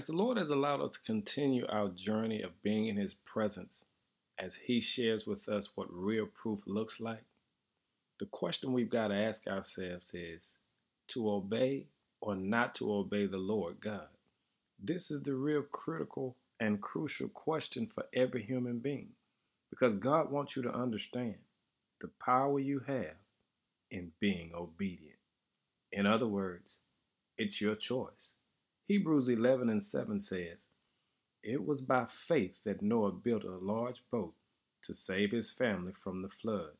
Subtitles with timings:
[0.00, 3.84] As the Lord has allowed us to continue our journey of being in His presence,
[4.38, 7.22] as He shares with us what real proof looks like,
[8.18, 10.56] the question we've got to ask ourselves is
[11.08, 11.84] to obey
[12.22, 14.08] or not to obey the Lord God.
[14.82, 19.10] This is the real critical and crucial question for every human being
[19.68, 21.36] because God wants you to understand
[22.00, 23.16] the power you have
[23.90, 25.18] in being obedient.
[25.92, 26.78] In other words,
[27.36, 28.32] it's your choice.
[28.90, 30.66] Hebrews 11 and 7 says,
[31.44, 34.34] It was by faith that Noah built a large boat
[34.82, 36.72] to save his family from the flood.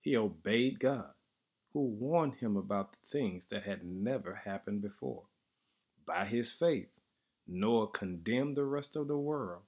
[0.00, 1.10] He obeyed God,
[1.72, 5.24] who warned him about the things that had never happened before.
[6.06, 6.90] By his faith,
[7.48, 9.62] Noah condemned the rest of the world,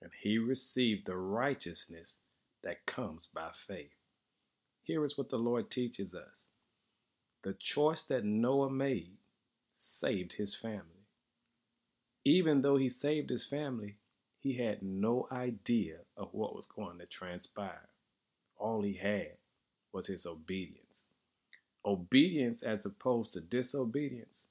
[0.00, 2.18] and he received the righteousness
[2.62, 3.96] that comes by faith.
[4.84, 6.50] Here is what the Lord teaches us
[7.42, 9.16] the choice that Noah made
[9.74, 10.95] saved his family.
[12.26, 13.98] Even though he saved his family,
[14.40, 17.88] he had no idea of what was going to transpire.
[18.56, 19.36] All he had
[19.92, 21.06] was his obedience.
[21.84, 24.48] Obedience, as opposed to disobedience,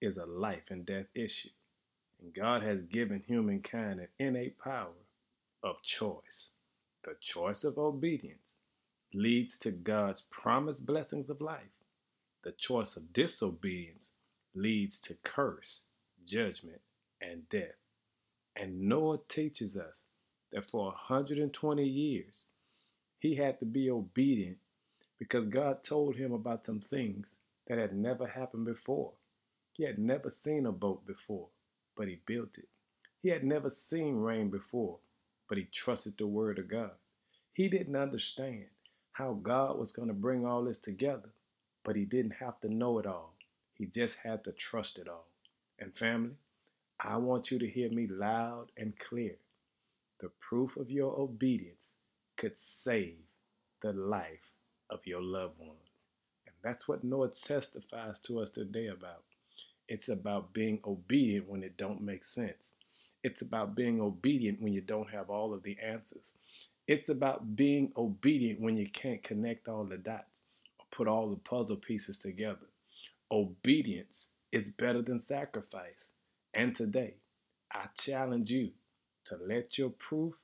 [0.00, 1.48] is a life and death issue.
[2.22, 4.94] And God has given humankind an innate power
[5.64, 6.52] of choice.
[7.02, 8.58] The choice of obedience
[9.12, 11.74] leads to God's promised blessings of life.
[12.42, 14.12] The choice of disobedience
[14.54, 15.86] leads to curse,
[16.24, 16.80] judgment,
[17.20, 17.76] and death.
[18.56, 20.04] And Noah teaches us
[20.52, 22.46] that for 120 years,
[23.18, 24.58] he had to be obedient
[25.18, 27.36] because God told him about some things
[27.68, 29.12] that had never happened before.
[29.72, 31.48] He had never seen a boat before,
[31.96, 32.68] but he built it.
[33.22, 34.98] He had never seen rain before,
[35.48, 36.92] but he trusted the word of God.
[37.54, 38.66] He didn't understand
[39.12, 41.30] how God was going to bring all this together,
[41.84, 43.34] but he didn't have to know it all.
[43.74, 45.26] He just had to trust it all.
[45.78, 46.36] And family,
[47.00, 49.36] I want you to hear me loud and clear.
[50.20, 51.94] The proof of your obedience
[52.36, 53.18] could save
[53.82, 54.52] the life
[54.90, 56.08] of your loved ones.
[56.46, 59.24] And that's what Noah testifies to us today about.
[59.88, 62.74] It's about being obedient when it don't make sense.
[63.22, 66.34] It's about being obedient when you don't have all of the answers.
[66.88, 70.44] It's about being obedient when you can't connect all the dots
[70.78, 72.66] or put all the puzzle pieces together.
[73.30, 76.12] Obedience is better than sacrifice.
[76.56, 77.16] And today,
[77.72, 78.72] I challenge you
[79.26, 80.34] to let your proof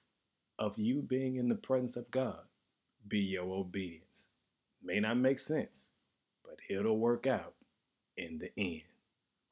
[0.59, 2.41] of you being in the presence of God
[3.09, 4.29] be your obedience.
[4.83, 5.91] May not make sense,
[6.45, 7.55] but it'll work out
[8.17, 8.83] in the end.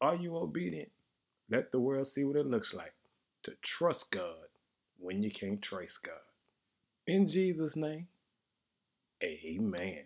[0.00, 0.91] Are you obedient?
[1.50, 2.94] Let the world see what it looks like
[3.44, 4.48] to trust God
[4.98, 6.15] when you can't trace God.
[7.06, 8.09] In Jesus' name,
[9.25, 10.04] amen.